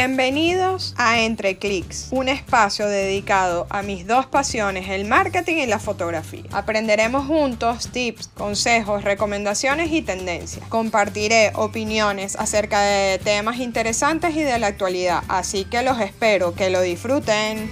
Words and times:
Bienvenidos 0.00 0.94
a 0.96 1.22
Entre 1.22 1.58
Clics, 1.58 2.06
un 2.12 2.28
espacio 2.28 2.86
dedicado 2.86 3.66
a 3.68 3.82
mis 3.82 4.06
dos 4.06 4.26
pasiones, 4.26 4.88
el 4.90 5.06
marketing 5.06 5.56
y 5.56 5.66
la 5.66 5.80
fotografía. 5.80 6.44
Aprenderemos 6.52 7.26
juntos 7.26 7.90
tips, 7.90 8.28
consejos, 8.28 9.02
recomendaciones 9.02 9.90
y 9.90 10.02
tendencias. 10.02 10.64
Compartiré 10.68 11.50
opiniones 11.56 12.36
acerca 12.36 12.80
de 12.80 13.18
temas 13.18 13.56
interesantes 13.58 14.36
y 14.36 14.42
de 14.44 14.56
la 14.60 14.68
actualidad, 14.68 15.24
así 15.26 15.64
que 15.64 15.82
los 15.82 16.00
espero 16.00 16.54
que 16.54 16.70
lo 16.70 16.80
disfruten. 16.80 17.68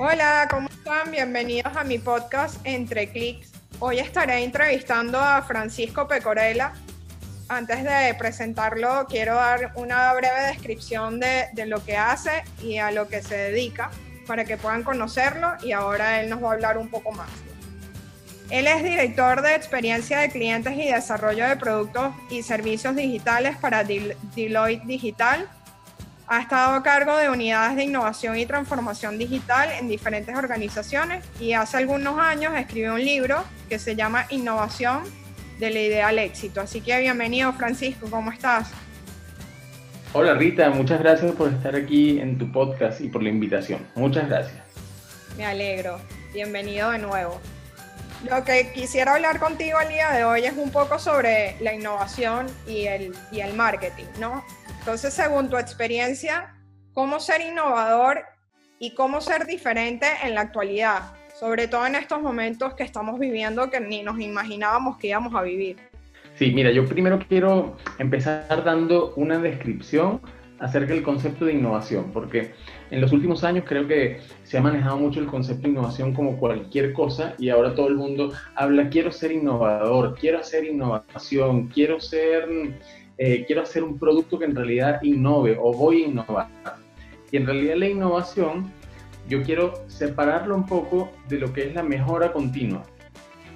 Hola, 0.00 0.48
¿cómo 0.50 0.68
están? 0.68 1.12
Bienvenidos 1.12 1.76
a 1.76 1.84
mi 1.84 1.98
podcast 1.98 2.56
Entre 2.64 3.08
Clics 3.12 3.61
Hoy 3.84 3.98
estaré 3.98 4.44
entrevistando 4.44 5.18
a 5.18 5.42
Francisco 5.42 6.06
Pecorella. 6.06 6.72
Antes 7.48 7.82
de 7.82 8.14
presentarlo, 8.16 9.06
quiero 9.08 9.34
dar 9.34 9.72
una 9.74 10.14
breve 10.14 10.40
descripción 10.52 11.18
de, 11.18 11.48
lo 11.66 11.84
que 11.84 11.96
hace 11.96 12.44
y 12.62 12.78
a 12.78 12.92
lo 12.92 13.08
que 13.08 13.22
se 13.22 13.36
dedica 13.36 13.90
para 14.24 14.44
que 14.44 14.56
puedan 14.56 14.84
conocerlo 14.84 15.54
y 15.64 15.72
ahora 15.72 16.20
él 16.20 16.30
nos 16.30 16.44
va 16.44 16.50
a 16.50 16.52
hablar 16.52 16.78
un 16.78 16.90
poco 16.90 17.10
más. 17.10 17.28
Él 18.50 18.68
es 18.68 18.84
director 18.84 19.42
de 19.42 19.56
experiencia 19.56 20.20
de 20.20 20.30
clientes 20.30 20.74
y 20.76 20.86
desarrollo 20.86 21.48
de 21.48 21.56
productos 21.56 22.14
y 22.30 22.44
servicios 22.44 22.94
digitales 22.94 23.56
para 23.56 23.82
Deloitte 23.82 24.84
Digital 24.84 25.48
ha 26.32 26.40
estado 26.40 26.76
a 26.76 26.82
cargo 26.82 27.14
de 27.18 27.28
unidades 27.28 27.76
de 27.76 27.84
innovación 27.84 28.38
y 28.38 28.46
transformación 28.46 29.18
digital 29.18 29.68
en 29.78 29.86
diferentes 29.86 30.34
organizaciones 30.34 31.22
y 31.38 31.52
hace 31.52 31.76
algunos 31.76 32.18
años 32.18 32.54
escribió 32.56 32.94
un 32.94 33.04
libro 33.04 33.44
que 33.68 33.78
se 33.78 33.96
llama 33.96 34.24
Innovación 34.30 35.02
de 35.58 35.68
la 35.68 35.80
idea 35.80 36.08
al 36.08 36.18
éxito. 36.18 36.62
Así 36.62 36.80
que 36.80 36.98
bienvenido 37.00 37.52
Francisco, 37.52 38.06
¿cómo 38.08 38.32
estás? 38.32 38.70
Hola 40.14 40.32
Rita, 40.32 40.70
muchas 40.70 41.00
gracias 41.00 41.32
por 41.32 41.52
estar 41.52 41.76
aquí 41.76 42.18
en 42.18 42.38
tu 42.38 42.50
podcast 42.50 43.02
y 43.02 43.08
por 43.08 43.22
la 43.22 43.28
invitación. 43.28 43.86
Muchas 43.94 44.26
gracias. 44.26 44.56
Me 45.36 45.44
alegro, 45.44 45.98
bienvenido 46.32 46.92
de 46.92 46.98
nuevo. 46.98 47.42
Lo 48.30 48.42
que 48.42 48.72
quisiera 48.72 49.16
hablar 49.16 49.38
contigo 49.38 49.78
el 49.82 49.90
día 49.90 50.10
de 50.12 50.24
hoy 50.24 50.44
es 50.46 50.54
un 50.56 50.70
poco 50.70 50.98
sobre 50.98 51.56
la 51.60 51.74
innovación 51.74 52.46
y 52.66 52.86
el, 52.86 53.12
y 53.32 53.40
el 53.40 53.52
marketing, 53.52 54.06
¿no? 54.18 54.42
Entonces, 54.82 55.14
según 55.14 55.48
tu 55.48 55.56
experiencia, 55.58 56.56
¿cómo 56.92 57.20
ser 57.20 57.40
innovador 57.40 58.18
y 58.80 58.94
cómo 58.94 59.20
ser 59.20 59.46
diferente 59.46 60.06
en 60.24 60.34
la 60.34 60.40
actualidad? 60.40 61.12
Sobre 61.38 61.68
todo 61.68 61.86
en 61.86 61.94
estos 61.94 62.20
momentos 62.20 62.74
que 62.74 62.82
estamos 62.82 63.20
viviendo 63.20 63.70
que 63.70 63.78
ni 63.78 64.02
nos 64.02 64.18
imaginábamos 64.18 64.98
que 64.98 65.06
íbamos 65.06 65.36
a 65.36 65.42
vivir. 65.42 65.76
Sí, 66.34 66.50
mira, 66.50 66.72
yo 66.72 66.84
primero 66.84 67.20
quiero 67.28 67.76
empezar 68.00 68.64
dando 68.64 69.14
una 69.14 69.38
descripción 69.38 70.20
acerca 70.58 70.94
del 70.94 71.04
concepto 71.04 71.44
de 71.44 71.52
innovación, 71.52 72.10
porque 72.12 72.50
en 72.90 73.00
los 73.00 73.12
últimos 73.12 73.44
años 73.44 73.64
creo 73.64 73.86
que 73.86 74.18
se 74.42 74.58
ha 74.58 74.60
manejado 74.60 74.96
mucho 74.96 75.20
el 75.20 75.26
concepto 75.26 75.62
de 75.62 75.68
innovación 75.68 76.12
como 76.12 76.38
cualquier 76.38 76.92
cosa 76.92 77.34
y 77.38 77.50
ahora 77.50 77.76
todo 77.76 77.86
el 77.86 77.94
mundo 77.94 78.32
habla, 78.56 78.88
quiero 78.88 79.12
ser 79.12 79.30
innovador, 79.30 80.16
quiero 80.18 80.40
hacer 80.40 80.64
innovación, 80.64 81.68
quiero 81.68 82.00
ser 82.00 82.48
eh, 83.18 83.44
quiero 83.46 83.62
hacer 83.62 83.84
un 83.84 83.98
producto 83.98 84.38
que 84.38 84.46
en 84.46 84.54
realidad 84.54 85.02
innove 85.02 85.56
o 85.60 85.72
voy 85.72 86.04
a 86.04 86.06
innovar. 86.08 86.48
Y 87.30 87.36
en 87.36 87.46
realidad 87.46 87.76
la 87.76 87.88
innovación, 87.88 88.72
yo 89.28 89.42
quiero 89.42 89.84
separarlo 89.88 90.54
un 90.54 90.66
poco 90.66 91.10
de 91.28 91.38
lo 91.38 91.52
que 91.52 91.68
es 91.68 91.74
la 91.74 91.82
mejora 91.82 92.32
continua. 92.32 92.82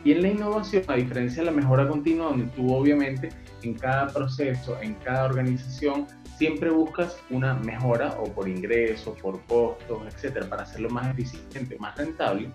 Y 0.05 0.13
en 0.13 0.23
la 0.23 0.29
innovación, 0.29 0.85
a 0.87 0.95
diferencia 0.95 1.43
de 1.43 1.47
la 1.51 1.57
mejora 1.57 1.89
continua, 1.89 2.27
donde 2.27 2.47
tú 2.55 2.73
obviamente 2.73 3.31
en 3.63 3.75
cada 3.75 4.07
proceso, 4.07 4.81
en 4.81 4.95
cada 4.95 5.25
organización, 5.25 6.07
siempre 6.39 6.71
buscas 6.71 7.19
una 7.31 7.55
mejora 7.55 8.17
o 8.21 8.25
por 8.25 8.49
ingreso, 8.49 9.15
por 9.15 9.41
costos, 9.47 10.07
etcétera, 10.07 10.49
para 10.49 10.63
hacerlo 10.63 10.91
más 10.91 11.09
eficiente, 11.09 11.77
más 11.79 11.97
rentable. 11.97 12.51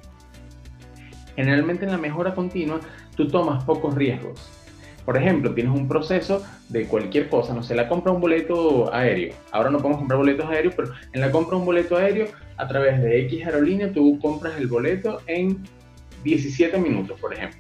Generalmente 1.36 1.86
en 1.86 1.92
la 1.92 1.98
mejora 1.98 2.34
continua, 2.34 2.80
tú 3.16 3.28
tomas 3.28 3.64
pocos 3.66 3.96
riesgos 3.96 4.61
por 5.06 5.18
ejemplo, 5.18 5.54
tienes 5.54 5.74
un 5.74 5.88
proceso 5.88 6.44
de 6.70 6.86
cualquier 6.86 7.30
cosa, 7.30 7.54
no 7.54 7.64
sé, 7.64 7.76
la 7.76 7.90
compra 7.90 8.12
un 8.12 8.22
boleto 8.22 8.94
aéreo. 8.94 9.34
Ahora 9.52 9.72
no 9.72 9.80
podemos 9.80 10.00
comprar 10.00 10.20
boletos 10.20 10.46
aéreos, 10.50 10.74
pero 10.76 10.92
en 11.14 11.22
la 11.22 11.32
compra 11.32 11.58
un 11.58 11.66
boleto 11.66 11.98
aéreo, 11.98 12.28
a 12.58 12.68
través 12.68 13.02
de 13.02 13.22
X 13.22 13.46
aerolínea, 13.46 13.92
tú 13.92 14.20
compras 14.20 14.54
el 14.58 14.68
boleto 14.68 15.22
en 15.28 15.64
17 16.24 16.78
minutos, 16.78 17.20
por 17.20 17.34
ejemplo. 17.34 17.60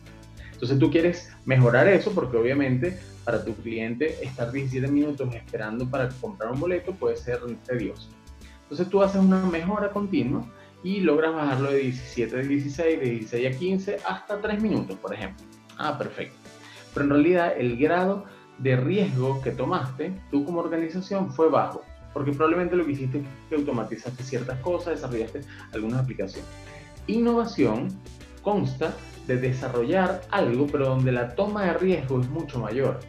Entonces 0.53 0.77
tú 0.77 0.91
quieres 0.91 1.31
mejorar 1.45 1.87
eso 1.87 2.11
porque 2.11 2.37
obviamente 2.37 2.99
para 3.23 3.43
tu 3.43 3.55
cliente 3.55 4.23
estar 4.23 4.51
17 4.51 4.87
minutos 4.91 5.33
esperando 5.33 5.89
para 5.89 6.09
comprar 6.21 6.51
un 6.51 6.59
boleto 6.59 6.93
puede 6.93 7.17
ser 7.17 7.39
tedioso. 7.65 8.09
Entonces 8.63 8.87
tú 8.87 9.01
haces 9.01 9.19
una 9.19 9.43
mejora 9.43 9.89
continua 9.89 10.45
y 10.83 10.99
logras 10.99 11.33
bajarlo 11.33 11.71
de 11.71 11.79
17 11.79 12.35
a 12.35 12.43
16, 12.43 12.99
de 12.99 13.09
16 13.09 13.55
a 13.55 13.59
15 13.59 13.97
hasta 14.07 14.39
3 14.39 14.61
minutos, 14.61 14.97
por 14.99 15.13
ejemplo. 15.13 15.43
Ah, 15.77 15.97
perfecto 15.97 16.40
pero 16.93 17.05
en 17.05 17.09
realidad 17.11 17.53
el 17.57 17.77
grado 17.77 18.25
de 18.59 18.75
riesgo 18.75 19.41
que 19.41 19.51
tomaste 19.51 20.13
tú 20.29 20.45
como 20.45 20.59
organización 20.59 21.31
fue 21.31 21.49
bajo, 21.49 21.83
porque 22.13 22.31
probablemente 22.31 22.75
lo 22.75 22.85
que 22.85 22.91
hiciste 22.91 23.19
es 23.19 23.25
que 23.49 23.55
automatizaste 23.55 24.23
ciertas 24.23 24.59
cosas, 24.59 24.95
desarrollaste 24.95 25.41
algunas 25.73 26.01
aplicaciones. 26.01 26.49
Innovación 27.07 27.87
consta 28.41 28.93
de 29.27 29.37
desarrollar 29.37 30.21
algo, 30.29 30.67
pero 30.67 30.87
donde 30.87 31.11
la 31.11 31.35
toma 31.35 31.65
de 31.65 31.73
riesgo 31.73 32.21
es 32.21 32.29
mucho 32.29 32.59
mayor. 32.59 32.99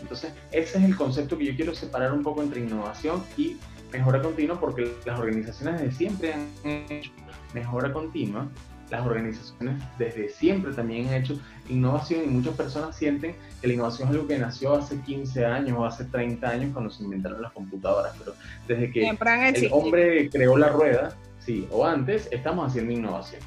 Entonces, 0.00 0.32
ese 0.52 0.78
es 0.78 0.84
el 0.84 0.96
concepto 0.96 1.38
que 1.38 1.46
yo 1.46 1.56
quiero 1.56 1.74
separar 1.74 2.12
un 2.12 2.22
poco 2.22 2.42
entre 2.42 2.60
innovación 2.60 3.22
y 3.36 3.56
mejora 3.92 4.20
continua, 4.20 4.58
porque 4.58 4.92
las 5.06 5.18
organizaciones 5.18 5.80
de 5.80 5.92
siempre 5.92 6.34
han 6.34 6.48
hecho 6.64 7.10
mejora 7.54 7.92
continua 7.92 8.48
las 8.90 9.06
organizaciones 9.06 9.82
desde 9.98 10.28
siempre 10.28 10.72
también 10.72 11.08
han 11.08 11.14
hecho 11.14 11.38
innovación 11.68 12.24
y 12.24 12.26
muchas 12.26 12.54
personas 12.54 12.96
sienten 12.96 13.34
que 13.60 13.66
la 13.66 13.74
innovación 13.74 14.08
es 14.08 14.14
algo 14.14 14.28
que 14.28 14.38
nació 14.38 14.74
hace 14.74 15.00
15 15.00 15.46
años 15.46 15.78
o 15.78 15.84
hace 15.84 16.04
30 16.04 16.48
años 16.48 16.72
cuando 16.72 16.90
se 16.90 17.02
inventaron 17.02 17.40
las 17.42 17.52
computadoras, 17.52 18.14
pero 18.18 18.34
desde 18.68 18.90
que 18.90 19.08
el 19.08 19.68
hombre 19.72 20.28
creó 20.30 20.56
la 20.56 20.68
rueda, 20.68 21.16
sí, 21.38 21.66
o 21.70 21.86
antes, 21.86 22.28
estamos 22.30 22.68
haciendo 22.68 22.92
innovación. 22.92 23.40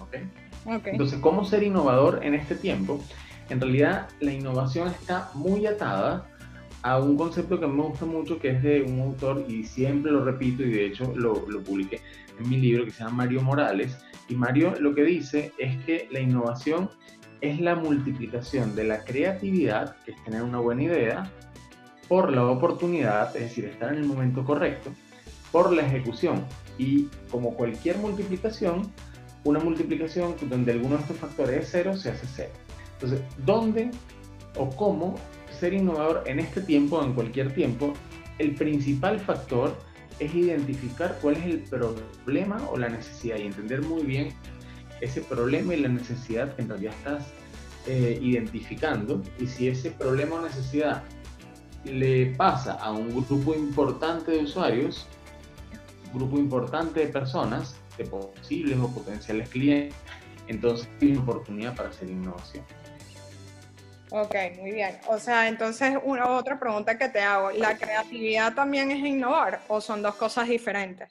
¿okay? 0.00 0.28
Entonces, 0.64 1.18
¿cómo 1.20 1.44
ser 1.44 1.62
innovador 1.62 2.20
en 2.22 2.34
este 2.34 2.54
tiempo? 2.54 3.00
En 3.50 3.60
realidad, 3.60 4.08
la 4.20 4.32
innovación 4.32 4.88
está 4.88 5.30
muy 5.34 5.66
atada 5.66 6.26
a 6.82 6.98
un 6.98 7.16
concepto 7.16 7.58
que 7.60 7.66
me 7.66 7.82
gusta 7.82 8.04
mucho, 8.04 8.38
que 8.38 8.50
es 8.50 8.62
de 8.62 8.82
un 8.82 9.00
autor, 9.00 9.44
y 9.48 9.64
siempre 9.64 10.12
lo 10.12 10.24
repito, 10.24 10.62
y 10.62 10.70
de 10.70 10.86
hecho 10.86 11.12
lo, 11.14 11.48
lo 11.48 11.62
publiqué 11.62 12.00
en 12.38 12.48
mi 12.48 12.56
libro, 12.56 12.84
que 12.84 12.90
se 12.90 13.04
llama 13.04 13.24
Mario 13.24 13.42
Morales, 13.42 13.96
y 14.28 14.34
Mario 14.34 14.74
lo 14.80 14.94
que 14.94 15.04
dice 15.04 15.52
es 15.58 15.76
que 15.84 16.08
la 16.10 16.20
innovación 16.20 16.90
es 17.40 17.60
la 17.60 17.74
multiplicación 17.74 18.74
de 18.74 18.84
la 18.84 19.04
creatividad, 19.04 19.96
que 20.04 20.12
es 20.12 20.24
tener 20.24 20.42
una 20.42 20.58
buena 20.58 20.84
idea, 20.84 21.30
por 22.08 22.32
la 22.32 22.44
oportunidad, 22.46 23.34
es 23.36 23.42
decir, 23.42 23.64
estar 23.64 23.92
en 23.92 24.00
el 24.00 24.04
momento 24.04 24.44
correcto, 24.44 24.90
por 25.50 25.72
la 25.72 25.82
ejecución. 25.82 26.44
Y 26.78 27.08
como 27.30 27.54
cualquier 27.54 27.98
multiplicación, 27.98 28.90
una 29.44 29.60
multiplicación 29.60 30.34
donde 30.42 30.72
alguno 30.72 30.96
de 30.96 31.02
estos 31.02 31.16
factores 31.16 31.62
es 31.62 31.68
cero, 31.70 31.96
se 31.96 32.10
hace 32.10 32.26
cero. 32.26 32.52
Entonces, 32.94 33.22
¿dónde 33.44 33.90
o 34.56 34.68
cómo 34.70 35.16
ser 35.62 35.74
innovador 35.74 36.24
en 36.26 36.40
este 36.40 36.60
tiempo 36.60 36.98
o 36.98 37.04
en 37.04 37.12
cualquier 37.12 37.54
tiempo? 37.54 37.92
El 38.38 38.56
principal 38.56 39.20
factor 39.20 39.76
es 40.18 40.34
identificar 40.34 41.16
cuál 41.22 41.36
es 41.36 41.44
el 41.44 41.58
problema 41.60 42.60
o 42.68 42.76
la 42.76 42.88
necesidad 42.88 43.36
y 43.36 43.42
entender 43.42 43.80
muy 43.82 44.02
bien 44.02 44.34
ese 45.00 45.20
problema 45.20 45.74
y 45.74 45.80
la 45.80 45.88
necesidad 45.88 46.54
que 46.56 46.62
en 46.62 46.68
realidad 46.68 46.94
estás 46.98 47.26
eh, 47.86 48.18
identificando 48.20 49.22
y 49.38 49.46
si 49.46 49.68
ese 49.68 49.92
problema 49.92 50.36
o 50.36 50.42
necesidad 50.42 51.04
le 51.84 52.34
pasa 52.34 52.72
a 52.74 52.90
un 52.90 53.10
grupo 53.10 53.54
importante 53.54 54.32
de 54.32 54.38
usuarios, 54.38 55.06
grupo 56.12 56.38
importante 56.38 57.00
de 57.00 57.06
personas, 57.06 57.76
de 57.96 58.04
posibles 58.04 58.78
o 58.80 58.88
potenciales 58.88 59.48
clientes, 59.48 59.94
entonces 60.48 60.88
hay 61.00 61.12
una 61.12 61.22
oportunidad 61.22 61.76
para 61.76 61.90
hacer 61.90 62.10
innovación. 62.10 62.64
Ok, 64.14 64.34
muy 64.60 64.72
bien. 64.72 64.96
O 65.08 65.18
sea, 65.18 65.48
entonces 65.48 65.96
una 66.04 66.28
otra 66.28 66.60
pregunta 66.60 66.98
que 66.98 67.08
te 67.08 67.20
hago, 67.20 67.50
¿la 67.50 67.78
creatividad 67.78 68.54
también 68.54 68.90
es 68.90 68.98
innovar 68.98 69.62
o 69.68 69.80
son 69.80 70.02
dos 70.02 70.16
cosas 70.16 70.48
diferentes? 70.48 71.08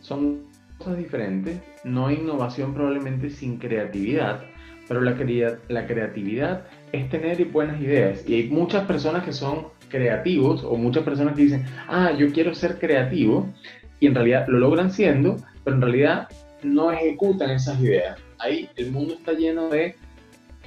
Son 0.00 0.46
cosas 0.76 0.98
diferentes. 0.98 1.58
No 1.82 2.08
hay 2.08 2.16
innovación 2.16 2.74
probablemente 2.74 3.30
sin 3.30 3.56
creatividad, 3.56 4.42
pero 4.88 5.00
la, 5.00 5.16
la 5.68 5.86
creatividad 5.86 6.64
es 6.92 7.08
tener 7.08 7.42
buenas 7.46 7.80
ideas. 7.80 8.28
Y 8.28 8.34
hay 8.34 8.48
muchas 8.50 8.86
personas 8.86 9.24
que 9.24 9.32
son 9.32 9.68
creativos 9.88 10.62
o 10.62 10.76
muchas 10.76 11.02
personas 11.02 11.34
que 11.34 11.44
dicen, 11.44 11.64
ah, 11.88 12.12
yo 12.12 12.30
quiero 12.30 12.54
ser 12.54 12.78
creativo, 12.78 13.48
y 14.00 14.06
en 14.06 14.14
realidad 14.14 14.46
lo 14.48 14.58
logran 14.58 14.90
siendo, 14.90 15.36
pero 15.64 15.76
en 15.76 15.82
realidad 15.82 16.28
no 16.62 16.92
ejecutan 16.92 17.50
esas 17.50 17.80
ideas. 17.80 18.18
Ahí 18.38 18.68
el 18.76 18.90
mundo 18.90 19.14
está 19.14 19.32
lleno 19.32 19.68
de 19.68 19.94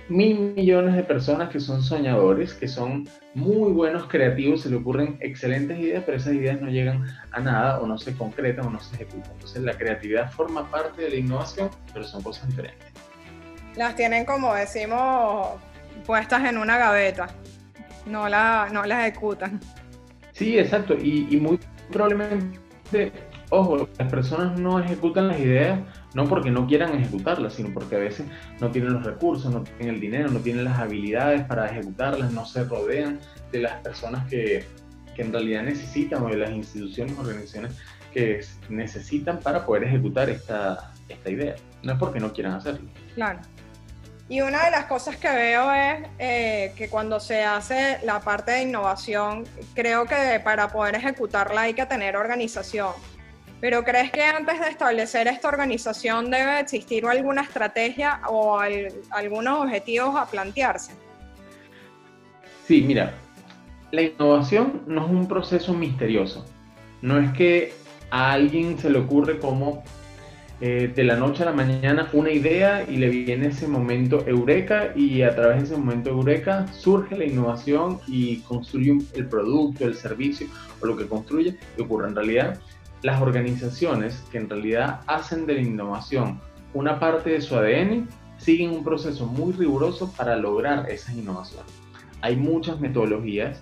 mil 0.09 0.53
millones 0.55 0.95
de 0.95 1.03
personas 1.03 1.49
que 1.49 1.59
son 1.59 1.81
soñadores, 1.81 2.53
que 2.53 2.67
son 2.67 3.07
muy 3.33 3.71
buenos 3.71 4.07
creativos, 4.07 4.61
se 4.61 4.69
le 4.69 4.75
ocurren 4.75 5.17
excelentes 5.21 5.79
ideas, 5.79 6.03
pero 6.05 6.17
esas 6.17 6.33
ideas 6.33 6.61
no 6.61 6.69
llegan 6.69 7.05
a 7.31 7.39
nada 7.39 7.79
o 7.79 7.87
no 7.87 7.97
se 7.97 8.15
concretan 8.15 8.67
o 8.67 8.69
no 8.69 8.79
se 8.79 8.95
ejecutan. 8.95 9.31
Entonces 9.33 9.63
la 9.63 9.77
creatividad 9.77 10.31
forma 10.31 10.69
parte 10.69 11.03
de 11.03 11.09
la 11.09 11.15
innovación, 11.15 11.69
pero 11.93 12.05
son 12.05 12.21
cosas 12.21 12.49
diferentes. 12.49 12.87
Las 13.75 13.95
tienen, 13.95 14.25
como 14.25 14.53
decimos, 14.53 15.59
puestas 16.05 16.43
en 16.45 16.57
una 16.57 16.77
gaveta, 16.77 17.27
no, 18.05 18.27
la, 18.29 18.69
no 18.71 18.85
las 18.85 19.07
ejecutan. 19.07 19.59
Sí, 20.33 20.59
exacto, 20.59 20.95
y, 20.95 21.27
y 21.29 21.37
muy 21.37 21.59
probablemente, 21.91 23.11
ojo, 23.53 23.87
las 23.97 24.09
personas 24.09 24.59
no 24.59 24.79
ejecutan 24.79 25.27
las 25.27 25.39
ideas 25.39 25.79
no 26.13 26.27
porque 26.27 26.49
no 26.49 26.67
quieran 26.67 26.95
ejecutarlas, 26.95 27.53
sino 27.53 27.73
porque 27.73 27.95
a 27.95 27.99
veces 27.99 28.25
no 28.59 28.71
tienen 28.71 28.93
los 28.93 29.03
recursos, 29.03 29.51
no 29.51 29.63
tienen 29.63 29.95
el 29.95 30.01
dinero, 30.01 30.29
no 30.29 30.39
tienen 30.39 30.65
las 30.65 30.79
habilidades 30.79 31.43
para 31.43 31.67
ejecutarlas, 31.67 32.31
no 32.31 32.45
se 32.45 32.63
rodean 32.63 33.19
de 33.51 33.59
las 33.59 33.81
personas 33.81 34.27
que, 34.27 34.65
que 35.15 35.21
en 35.21 35.31
realidad 35.31 35.63
necesitan 35.63 36.23
o 36.23 36.29
de 36.29 36.37
las 36.37 36.51
instituciones, 36.51 37.17
organizaciones 37.17 37.77
que 38.11 38.41
necesitan 38.69 39.39
para 39.39 39.65
poder 39.65 39.83
ejecutar 39.85 40.29
esta, 40.29 40.91
esta 41.09 41.29
idea. 41.29 41.55
No 41.83 41.93
es 41.93 41.99
porque 41.99 42.19
no 42.19 42.33
quieran 42.33 42.53
hacerlo. 42.53 42.89
Claro. 43.15 43.39
Y 44.29 44.41
una 44.41 44.65
de 44.65 44.71
las 44.71 44.85
cosas 44.85 45.17
que 45.17 45.29
veo 45.29 45.71
es 45.71 46.07
eh, 46.17 46.73
que 46.77 46.89
cuando 46.89 47.19
se 47.19 47.43
hace 47.43 47.99
la 48.03 48.19
parte 48.21 48.51
de 48.51 48.63
innovación, 48.63 49.43
creo 49.75 50.05
que 50.05 50.39
para 50.43 50.69
poder 50.69 50.95
ejecutarla 50.95 51.61
hay 51.61 51.73
que 51.73 51.85
tener 51.85 52.15
organización. 52.15 52.93
Pero 53.63 53.81
¿crees 53.85 54.11
que 54.11 54.21
antes 54.21 54.59
de 54.59 54.67
establecer 54.67 55.25
esta 55.29 55.47
organización 55.47 56.29
debe 56.29 56.59
existir 56.59 57.05
alguna 57.05 57.43
estrategia 57.43 58.19
o 58.27 58.59
algunos 58.59 59.61
objetivos 59.61 60.17
a 60.17 60.25
plantearse? 60.25 60.91
Sí, 62.67 62.81
mira, 62.81 63.13
la 63.91 64.01
innovación 64.01 64.81
no 64.85 65.05
es 65.05 65.11
un 65.11 65.29
proceso 65.29 65.73
misterioso. 65.73 66.45
No 67.01 67.17
es 67.17 67.31
que 67.31 67.71
a 68.09 68.33
alguien 68.33 68.77
se 68.77 68.89
le 68.89 68.99
ocurre 68.99 69.39
como 69.39 69.81
eh, 70.59 70.91
de 70.93 71.03
la 71.05 71.15
noche 71.15 71.43
a 71.43 71.45
la 71.45 71.53
mañana 71.53 72.09
una 72.11 72.31
idea 72.31 72.85
y 72.85 72.97
le 72.97 73.07
viene 73.07 73.47
ese 73.47 73.69
momento 73.69 74.27
eureka 74.27 74.91
y 74.93 75.21
a 75.21 75.33
través 75.35 75.59
de 75.59 75.63
ese 75.67 75.77
momento 75.77 76.09
eureka 76.09 76.67
surge 76.73 77.15
la 77.15 77.23
innovación 77.23 77.99
y 78.07 78.39
construye 78.39 78.97
el 79.13 79.25
producto, 79.27 79.85
el 79.85 79.95
servicio 79.95 80.47
o 80.81 80.85
lo 80.85 80.97
que 80.97 81.07
construye 81.07 81.55
y 81.77 81.81
ocurre 81.81 82.09
en 82.09 82.15
realidad 82.15 82.59
las 83.03 83.21
organizaciones 83.21 84.23
que 84.31 84.39
en 84.39 84.49
realidad 84.49 85.01
hacen 85.07 85.45
de 85.45 85.55
la 85.55 85.61
innovación 85.61 86.39
una 86.73 86.99
parte 86.99 87.29
de 87.29 87.41
su 87.41 87.55
ADN 87.55 88.07
siguen 88.37 88.71
un 88.71 88.83
proceso 88.83 89.27
muy 89.27 89.53
riguroso 89.53 90.11
para 90.13 90.35
lograr 90.35 90.89
esas 90.89 91.15
innovaciones. 91.15 91.71
Hay 92.21 92.35
muchas 92.35 92.79
metodologías 92.79 93.61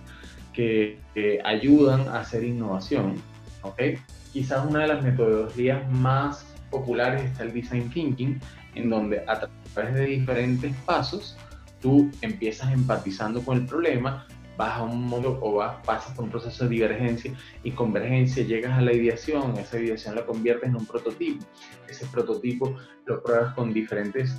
que, 0.52 0.98
ayudan 1.44 2.08
a 2.08 2.20
hacer 2.20 2.42
innovación. 2.42 3.16
¿okay? 3.62 3.98
Quizás 4.32 4.64
una 4.66 4.80
de 4.80 4.88
las 4.88 5.02
metodologías 5.02 5.90
más 5.90 6.46
populares 6.70 7.22
está 7.24 7.42
el 7.42 7.52
design 7.52 7.90
thinking, 7.90 8.40
en 8.74 8.88
donde 8.88 9.22
a 9.28 9.48
través 9.74 9.94
de 9.94 10.06
diferentes 10.06 10.74
pasos 10.86 11.36
tú 11.82 12.10
empiezas 12.22 12.72
empatizando 12.72 13.42
con 13.42 13.58
el 13.58 13.66
problema, 13.66 14.26
vas 14.56 14.78
a 14.78 14.82
un 14.82 15.06
modo 15.06 15.38
o 15.40 15.54
vas, 15.54 15.76
pasas 15.84 16.14
por 16.14 16.24
un 16.24 16.30
proceso 16.30 16.64
de 16.64 16.70
divergencia 16.70 17.32
y 17.62 17.70
convergencia, 17.72 18.44
llegas 18.44 18.76
a 18.78 18.80
la 18.80 18.92
ideación, 18.92 19.56
esa 19.58 19.78
ideación 19.78 20.14
la 20.14 20.26
conviertes 20.26 20.68
en 20.68 20.76
un 20.76 20.86
prototipo. 20.86 21.44
Ese 21.88 22.06
prototipo 22.06 22.76
lo 23.06 23.22
pruebas 23.22 23.54
con 23.54 23.72
diferentes 23.72 24.34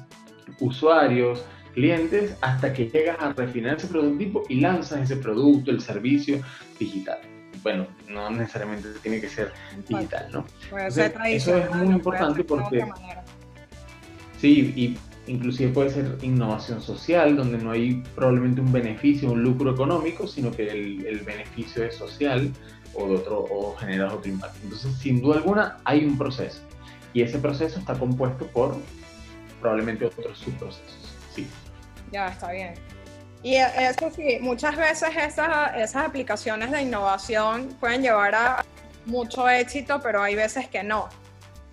usuarios, 0.60 1.44
clientes, 1.74 2.38
hasta 2.42 2.74
que 2.74 2.88
llegas 2.88 3.18
a 3.20 3.34
refinar 3.34 3.78
ese 3.78 3.88
prototipo 3.88 4.44
y 4.50 4.62
lanzas 4.62 5.02
ese 5.02 5.18
producto, 5.18 5.72
el 5.72 5.82
servicio 5.82 6.42
digital. 6.80 7.20
Bueno, 7.62 7.88
no 8.10 8.30
necesariamente 8.30 8.90
tiene 9.02 9.22
que 9.22 9.30
ser 9.30 9.52
digital, 9.88 10.30
¿no? 10.32 10.46
eso 10.88 11.58
es 11.58 11.76
muy 11.76 11.94
importante 11.96 12.44
porque... 12.44 12.86
Sí, 14.38 14.74
y 14.76 14.98
inclusive 15.28 15.72
puede 15.72 15.90
ser 15.90 16.18
innovación 16.22 16.82
social, 16.82 17.36
donde 17.36 17.58
no 17.58 17.72
hay 17.72 18.04
probablemente 18.16 18.62
un 18.62 18.72
beneficio, 18.72 19.32
un 19.32 19.44
lucro 19.44 19.72
económico, 19.72 20.28
sino 20.28 20.52
que 20.52 20.70
el, 20.70 21.20
beneficio 21.26 21.84
es 21.84 21.96
social 21.96 22.52
o, 22.94 23.08
de 23.08 23.16
otro, 23.16 23.46
o 23.50 23.76
genera 23.78 24.14
otro 24.14 24.30
impacto. 24.30 24.60
Entonces, 24.64 24.96
sin 24.98 25.22
duda 25.22 25.38
alguna, 25.38 25.78
hay 25.86 26.06
un 26.06 26.18
proceso. 26.18 26.62
Y 27.14 27.22
ese 27.22 27.38
proceso 27.40 27.80
está 27.80 27.94
compuesto 27.94 28.48
por 28.48 28.76
probablemente 29.62 30.06
otros 30.06 30.38
subprocesos. 30.40 31.16
Sí. 31.34 31.48
Ya, 32.12 32.28
está 32.28 32.52
bien. 32.52 32.74
Y 33.44 33.56
eso 33.56 34.10
sí, 34.16 34.38
muchas 34.42 34.76
veces 34.78 35.10
esas, 35.18 35.76
esas 35.76 36.06
aplicaciones 36.06 36.72
de 36.72 36.82
innovación 36.82 37.70
pueden 37.80 38.02
llevar 38.02 38.36
a 38.36 38.66
mucho 39.06 39.50
éxito, 39.50 40.00
pero 40.02 40.22
hay 40.22 40.36
veces 40.36 40.68
que 40.70 40.82
no. 40.84 41.10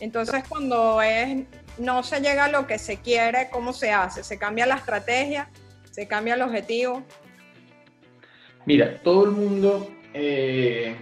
Entonces, 0.00 0.42
cuando 0.48 1.00
es 1.02 1.44
no 1.78 2.02
se 2.02 2.20
llega 2.20 2.46
a 2.46 2.50
lo 2.50 2.66
que 2.66 2.78
se 2.78 2.98
quiere, 2.98 3.48
¿cómo 3.50 3.72
se 3.72 3.92
hace? 3.92 4.22
¿Se 4.22 4.38
cambia 4.38 4.66
la 4.66 4.76
estrategia? 4.76 5.48
¿Se 5.90 6.06
cambia 6.06 6.34
el 6.34 6.42
objetivo? 6.42 7.02
Mira, 8.66 9.00
todo 9.02 9.24
el 9.24 9.30
mundo, 9.32 9.90
eh, 10.14 10.94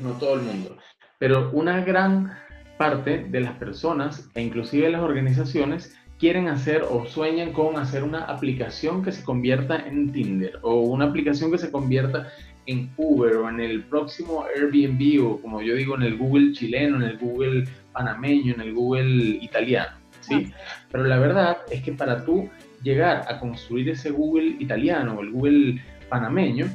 no 0.00 0.12
todo 0.12 0.34
el 0.34 0.42
mundo, 0.42 0.76
pero 1.18 1.50
una 1.52 1.80
gran 1.84 2.38
parte 2.78 3.26
de 3.28 3.40
las 3.40 3.52
personas 3.58 4.28
e 4.34 4.40
inclusive 4.40 4.88
las 4.88 5.02
organizaciones 5.02 5.94
quieren 6.18 6.48
hacer 6.48 6.82
o 6.88 7.06
sueñan 7.06 7.52
con 7.52 7.76
hacer 7.76 8.04
una 8.04 8.24
aplicación 8.24 9.02
que 9.02 9.12
se 9.12 9.24
convierta 9.24 9.76
en 9.76 10.12
Tinder 10.12 10.58
o 10.62 10.80
una 10.80 11.06
aplicación 11.06 11.50
que 11.50 11.58
se 11.58 11.70
convierta 11.70 12.28
en 12.66 12.90
Uber 12.96 13.36
o 13.36 13.48
en 13.48 13.60
el 13.60 13.84
próximo 13.84 14.44
Airbnb 14.44 15.26
o 15.26 15.40
como 15.40 15.62
yo 15.62 15.74
digo 15.74 15.94
en 15.96 16.02
el 16.02 16.16
Google 16.16 16.52
chileno, 16.52 16.96
en 16.96 17.02
el 17.02 17.18
Google 17.18 17.64
panameño, 17.92 18.54
en 18.54 18.60
el 18.60 18.74
Google 18.74 19.38
italiano. 19.42 19.99
¿Sí? 20.30 20.52
Pero 20.90 21.04
la 21.04 21.18
verdad 21.18 21.58
es 21.70 21.82
que 21.82 21.92
para 21.92 22.24
tú 22.24 22.48
llegar 22.82 23.24
a 23.28 23.38
construir 23.38 23.90
ese 23.90 24.10
Google 24.10 24.56
italiano 24.58 25.16
o 25.18 25.20
el 25.20 25.30
Google 25.30 25.82
panameño, 26.08 26.66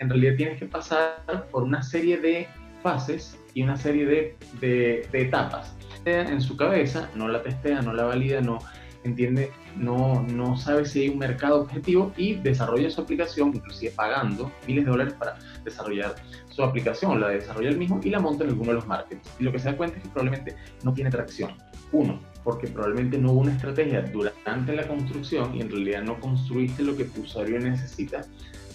en 0.00 0.08
realidad 0.10 0.34
tienes 0.36 0.58
que 0.58 0.66
pasar 0.66 1.48
por 1.50 1.62
una 1.62 1.82
serie 1.82 2.18
de 2.18 2.46
fases 2.82 3.38
y 3.54 3.62
una 3.62 3.76
serie 3.76 4.04
de, 4.04 4.36
de, 4.60 5.08
de 5.10 5.22
etapas. 5.22 5.74
En 6.04 6.40
su 6.42 6.56
cabeza, 6.56 7.08
no 7.14 7.28
la 7.28 7.42
testea, 7.42 7.80
no 7.80 7.94
la 7.94 8.04
valida, 8.04 8.42
no 8.42 8.58
entiende, 9.04 9.50
no, 9.76 10.22
no 10.22 10.56
sabe 10.56 10.84
si 10.84 11.02
hay 11.02 11.08
un 11.08 11.18
mercado 11.18 11.62
objetivo 11.62 12.12
y 12.16 12.34
desarrolla 12.34 12.90
su 12.90 13.00
aplicación, 13.00 13.52
inclusive 13.54 13.92
pagando 13.94 14.50
miles 14.66 14.84
de 14.84 14.90
dólares 14.90 15.14
para 15.14 15.36
desarrollar 15.62 16.14
su 16.48 16.62
aplicación, 16.62 17.20
la 17.20 17.28
desarrolla 17.28 17.68
el 17.68 17.78
mismo 17.78 18.00
y 18.02 18.10
la 18.10 18.20
monta 18.20 18.44
en 18.44 18.50
alguno 18.50 18.70
de 18.70 18.74
los 18.76 18.86
markets. 18.86 19.30
Y 19.38 19.44
lo 19.44 19.52
que 19.52 19.58
se 19.58 19.70
da 19.70 19.76
cuenta 19.76 19.96
es 19.96 20.02
que 20.02 20.08
probablemente 20.08 20.56
no 20.82 20.92
tiene 20.92 21.10
tracción. 21.10 21.52
Uno, 21.92 22.20
porque 22.44 22.68
probablemente 22.68 23.18
no 23.18 23.32
hubo 23.32 23.40
una 23.40 23.52
estrategia 23.52 24.02
durante 24.02 24.76
la 24.76 24.86
construcción 24.86 25.56
y 25.56 25.62
en 25.62 25.70
realidad 25.70 26.02
no 26.02 26.20
construiste 26.20 26.82
lo 26.82 26.94
que 26.96 27.04
tu 27.04 27.22
usuario 27.22 27.58
necesita. 27.58 28.26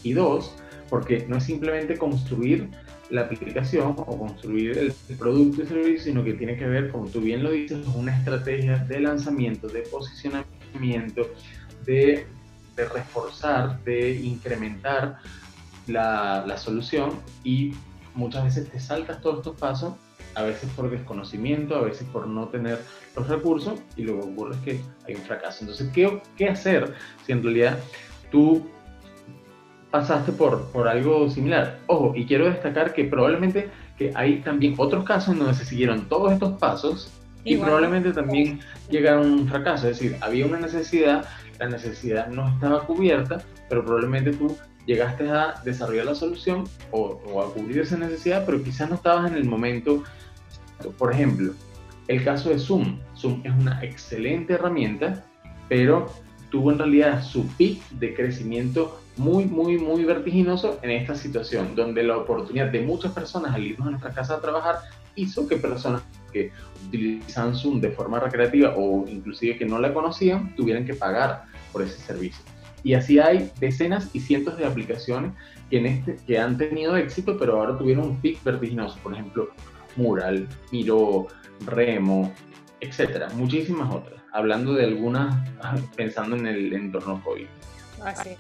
Y 0.01 0.13
dos, 0.13 0.55
porque 0.89 1.25
no 1.29 1.37
es 1.37 1.43
simplemente 1.43 1.95
construir 1.97 2.69
la 3.11 3.21
aplicación 3.21 3.95
o 3.97 4.17
construir 4.17 4.77
el, 4.77 4.93
producto 5.17 5.63
y 5.63 5.67
servicio, 5.67 6.03
sino 6.03 6.23
que 6.23 6.33
tiene 6.33 6.57
que 6.57 6.65
ver, 6.65 6.91
como 6.91 7.07
tú 7.07 7.21
bien 7.21 7.43
lo 7.43 7.51
dices, 7.51 7.85
una 7.95 8.15
estrategia 8.17 8.77
de 8.77 8.99
lanzamiento, 8.99 9.67
de 9.67 9.81
posicionamiento, 9.81 11.27
de, 11.85 12.25
reforzar, 12.75 13.83
de 13.83 14.15
incrementar 14.15 15.17
la, 15.87 16.45
la 16.47 16.57
solución 16.57 17.11
y 17.43 17.73
muchas 18.15 18.45
veces 18.45 18.69
te 18.69 18.79
saltas 18.79 19.21
todos 19.21 19.39
estos 19.39 19.59
pasos 19.59 19.95
a 20.35 20.43
veces 20.43 20.69
por 20.75 20.89
desconocimiento, 20.89 21.75
a 21.75 21.81
veces 21.81 22.07
por 22.11 22.27
no 22.27 22.47
tener 22.47 22.79
los 23.15 23.27
recursos 23.27 23.79
y 23.95 24.03
luego 24.03 24.21
ocurre 24.21 24.55
que 24.63 24.81
hay 25.07 25.15
un 25.15 25.21
fracaso. 25.21 25.59
Entonces, 25.61 25.89
¿qué, 25.93 26.21
qué 26.37 26.49
hacer 26.49 26.93
si 27.25 27.31
en 27.31 27.43
realidad 27.43 27.79
tú 28.31 28.69
pasaste 29.91 30.31
por, 30.31 30.71
por 30.71 30.87
algo 30.87 31.29
similar? 31.29 31.79
Ojo, 31.87 32.13
y 32.15 32.25
quiero 32.25 32.45
destacar 32.45 32.93
que 32.93 33.05
probablemente 33.05 33.69
que 33.97 34.11
hay 34.15 34.41
también 34.41 34.75
otros 34.77 35.03
casos 35.03 35.33
en 35.33 35.39
donde 35.39 35.55
se 35.55 35.65
siguieron 35.65 36.07
todos 36.07 36.31
estos 36.31 36.57
pasos 36.57 37.11
y, 37.43 37.57
probablemente 37.57 38.11
también 38.11 38.59
llegaron 38.89 39.23
a 39.25 39.35
un 39.35 39.47
fracaso. 39.47 39.89
Es 39.89 39.99
decir, 39.99 40.17
había 40.21 40.45
una 40.45 40.59
necesidad, 40.59 41.25
la 41.57 41.67
necesidad 41.67 42.27
no 42.27 42.47
estaba 42.47 42.85
cubierta, 42.85 43.41
pero 43.69 43.83
probablemente 43.83 44.31
tú 44.31 44.55
llegaste 44.89 45.29
a 45.29 45.61
desarrollar 45.63 46.05
la 46.05 46.15
solución 46.15 46.63
o, 46.89 47.41
a 47.43 47.53
cubrir 47.53 47.77
esa 47.77 47.95
necesidad, 47.95 48.43
pero 48.43 48.63
quizás 48.63 48.89
no 48.89 48.95
estabas 48.95 49.29
en 49.29 49.37
el 49.37 49.45
momento 49.45 50.03
por 50.97 51.11
ejemplo, 51.11 51.53
el 52.07 52.23
caso 52.23 52.49
de 52.49 52.57
Zoom. 52.57 52.99
Zoom 53.15 53.41
es 53.43 53.51
una 53.51 53.83
excelente 53.83 54.53
herramienta, 54.53 55.25
pero 55.67 56.07
tuvo 56.49 56.71
en 56.71 56.79
realidad 56.79 57.21
su 57.21 57.45
pic 57.57 57.87
de 57.91 58.15
crecimiento 58.15 58.99
muy, 59.17 59.45
muy, 59.45 59.77
muy 59.77 60.05
vertiginoso 60.05 60.79
en 60.81 60.91
esta 60.91 61.13
situación, 61.15 61.75
donde 61.75 62.01
la 62.01 62.17
oportunidad 62.17 62.71
de 62.71 62.81
muchas 62.81 63.11
personas 63.11 63.53
al 63.53 63.63
irnos 63.63 63.89
a 63.89 63.91
nuestra 63.91 64.13
casa 64.13 64.35
a 64.35 64.41
trabajar 64.41 64.77
hizo 65.15 65.47
que 65.47 65.57
personas 65.57 66.01
que 66.31 66.51
utilizaban 66.87 67.55
Zoom 67.55 67.81
de 67.81 67.91
forma 67.91 68.19
recreativa 68.19 68.73
o 68.75 69.05
inclusive 69.07 69.57
que 69.57 69.65
no 69.65 69.77
la 69.77 69.93
conocían 69.93 70.55
tuvieran 70.55 70.85
que 70.85 70.93
pagar 70.93 71.43
por 71.71 71.83
ese 71.83 71.99
servicio. 71.99 72.43
Y 72.83 72.93
así 72.93 73.19
hay 73.19 73.51
decenas 73.59 74.09
y 74.13 74.19
cientos 74.19 74.57
de 74.57 74.65
aplicaciones 74.65 75.33
que, 75.69 75.77
en 75.77 75.85
este, 75.85 76.15
que 76.25 76.39
han 76.39 76.57
tenido 76.57 76.95
éxito, 76.97 77.37
pero 77.37 77.59
ahora 77.59 77.77
tuvieron 77.77 78.05
un 78.05 78.21
pic 78.21 78.43
vertiginoso. 78.43 78.97
Por 79.03 79.13
ejemplo, 79.13 79.49
Mural, 79.95 80.47
Miro, 80.71 81.27
Remo, 81.65 82.33
etcétera. 82.79 83.29
Muchísimas 83.33 83.93
otras. 83.93 84.21
Hablando 84.31 84.73
de 84.73 84.85
algunas, 84.85 85.47
pensando 85.95 86.35
en 86.35 86.47
el 86.47 86.73
entorno 86.73 87.21
COVID. 87.23 87.47
Así. 88.03 88.37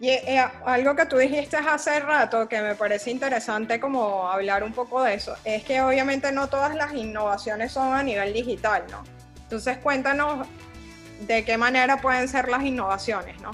Y 0.00 0.10
eh, 0.10 0.44
algo 0.66 0.96
que 0.96 1.06
tú 1.06 1.16
dijiste 1.16 1.56
hace 1.56 2.00
rato 2.00 2.48
que 2.48 2.60
me 2.60 2.74
parece 2.74 3.10
interesante 3.10 3.78
como 3.78 4.28
hablar 4.28 4.64
un 4.64 4.72
poco 4.72 5.02
de 5.02 5.14
eso, 5.14 5.34
es 5.44 5.62
que 5.64 5.80
obviamente 5.80 6.32
no 6.32 6.48
todas 6.48 6.74
las 6.74 6.92
innovaciones 6.94 7.72
son 7.72 7.94
a 7.94 8.02
nivel 8.02 8.32
digital, 8.32 8.84
¿no? 8.90 9.02
Entonces 9.44 9.78
cuéntanos 9.78 10.46
de 11.26 11.44
qué 11.44 11.58
manera 11.58 12.00
pueden 12.00 12.28
ser 12.28 12.48
las 12.48 12.62
innovaciones, 12.62 13.40
¿no? 13.40 13.50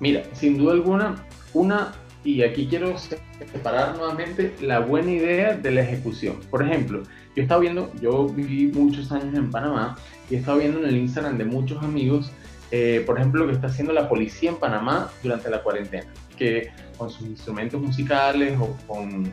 Mira, 0.00 0.22
sin 0.32 0.58
duda 0.58 0.72
alguna, 0.72 1.16
una, 1.52 1.92
y 2.24 2.42
aquí 2.42 2.66
quiero 2.66 2.96
separar 2.98 3.96
nuevamente 3.96 4.54
la 4.60 4.80
buena 4.80 5.10
idea 5.10 5.56
de 5.56 5.70
la 5.70 5.82
ejecución. 5.82 6.40
Por 6.50 6.62
ejemplo, 6.62 7.02
yo 7.02 7.08
he 7.36 7.42
estado 7.42 7.60
viendo, 7.60 7.92
yo 8.00 8.26
viví 8.26 8.66
muchos 8.66 9.12
años 9.12 9.34
en 9.34 9.50
Panamá 9.50 9.96
y 10.28 10.34
he 10.34 10.38
estado 10.38 10.58
viendo 10.58 10.80
en 10.80 10.86
el 10.86 10.96
Instagram 10.96 11.38
de 11.38 11.44
muchos 11.44 11.82
amigos 11.82 12.32
eh, 12.76 13.04
por 13.06 13.18
ejemplo, 13.18 13.42
lo 13.42 13.46
que 13.46 13.54
está 13.54 13.68
haciendo 13.68 13.92
la 13.92 14.08
policía 14.08 14.50
en 14.50 14.56
Panamá 14.56 15.08
durante 15.22 15.48
la 15.48 15.62
cuarentena, 15.62 16.06
que 16.36 16.72
con 16.98 17.08
sus 17.08 17.28
instrumentos 17.28 17.80
musicales 17.80 18.58
o, 18.58 18.76
con, 18.88 19.32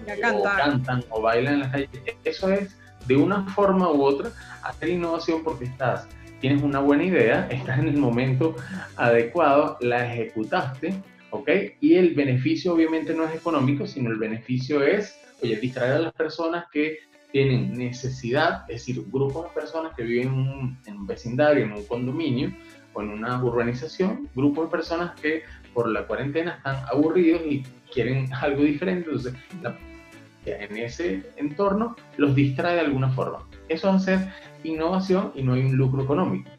cantan 0.57 1.03
o 1.09 1.23
bailan 1.23 1.55
en 1.55 1.59
la 1.61 1.71
calle, 1.71 1.89
eso 2.23 2.51
es 2.51 2.77
de 3.07 3.15
una 3.15 3.47
forma 3.47 3.91
u 3.91 4.03
otra 4.03 4.29
hacer 4.61 4.89
innovación 4.89 5.43
porque 5.43 5.65
estás, 5.65 6.07
tienes 6.41 6.63
una 6.63 6.79
buena 6.79 7.03
idea, 7.03 7.47
estás 7.49 7.79
en 7.79 7.87
el 7.87 7.97
momento 7.97 8.55
adecuado, 8.97 9.77
la 9.79 10.11
ejecutaste, 10.11 10.95
¿ok? 11.29 11.49
Y 11.79 11.93
el 11.95 12.13
beneficio 12.13 12.73
obviamente 12.73 13.13
no 13.13 13.23
es 13.25 13.35
económico, 13.35 13.87
sino 13.87 14.09
el 14.09 14.17
beneficio 14.17 14.83
es, 14.83 15.17
oye, 15.41 15.55
distraer 15.55 15.93
a 15.93 15.99
las 15.99 16.13
personas 16.13 16.65
que 16.73 16.97
tienen 17.31 17.77
necesidad, 17.77 18.63
es 18.69 18.85
decir, 18.85 19.05
grupos 19.09 19.45
de 19.45 19.49
personas 19.51 19.93
que 19.95 20.03
viven 20.03 20.77
en 20.85 20.97
un 20.97 21.07
vecindario, 21.07 21.63
en 21.63 21.71
un 21.71 21.85
condominio, 21.85 22.51
o 22.93 23.01
en 23.01 23.09
una 23.09 23.41
urbanización, 23.41 24.29
grupo 24.35 24.63
de 24.63 24.69
personas 24.69 25.19
que 25.19 25.43
por 25.73 25.87
la 25.87 26.05
cuarentena 26.05 26.55
están 26.57 26.83
aburridos 26.91 27.41
y 27.45 27.63
quieren 27.93 28.33
algo 28.41 28.63
diferente, 28.63 29.09
entonces 29.09 29.33
en 30.45 30.77
ese 30.77 31.23
entorno 31.37 31.95
los 32.17 32.35
distrae 32.35 32.75
de 32.75 32.81
alguna 32.81 33.09
forma. 33.09 33.47
Eso 33.71 33.89
a 33.89 33.99
ser 33.99 34.19
innovación 34.63 35.31
y 35.33 35.43
no 35.43 35.53
hay 35.53 35.61
un 35.61 35.77
lucro 35.77 36.03
económico. 36.03 36.49